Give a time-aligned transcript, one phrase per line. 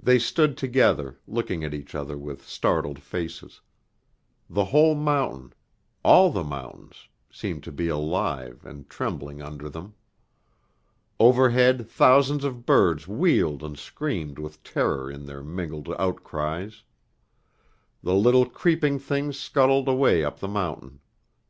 [0.00, 3.60] They stood together, looking at each other with startled faces.
[4.48, 5.52] The whole mountain,
[6.02, 9.92] all the mountains, seemed to be alive and trembling under them.
[11.20, 16.84] Overhead thousands of birds wheeled and screamed with terror in their mingled outcries.
[18.02, 21.00] The little creeping things scuttled away up the mountain.